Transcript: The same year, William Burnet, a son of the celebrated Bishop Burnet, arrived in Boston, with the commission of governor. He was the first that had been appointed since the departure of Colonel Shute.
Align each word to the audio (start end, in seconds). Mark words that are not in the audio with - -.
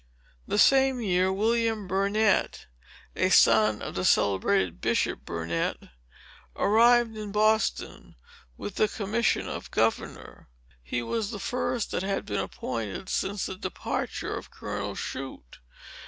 The 0.47 0.57
same 0.57 0.99
year, 0.99 1.31
William 1.31 1.87
Burnet, 1.87 2.65
a 3.15 3.29
son 3.29 3.83
of 3.83 3.93
the 3.93 4.03
celebrated 4.03 4.81
Bishop 4.81 5.25
Burnet, 5.25 5.77
arrived 6.55 7.15
in 7.15 7.31
Boston, 7.31 8.15
with 8.57 8.77
the 8.77 8.87
commission 8.87 9.47
of 9.47 9.69
governor. 9.69 10.49
He 10.81 11.03
was 11.03 11.29
the 11.29 11.37
first 11.37 11.91
that 11.91 12.01
had 12.01 12.25
been 12.25 12.39
appointed 12.39 13.09
since 13.09 13.45
the 13.45 13.55
departure 13.55 14.35
of 14.35 14.49
Colonel 14.49 14.95
Shute. 14.95 15.59